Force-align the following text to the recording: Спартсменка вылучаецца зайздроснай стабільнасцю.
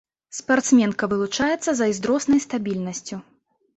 Спартсменка 0.37 1.09
вылучаецца 1.11 1.69
зайздроснай 1.81 2.45
стабільнасцю. 2.47 3.25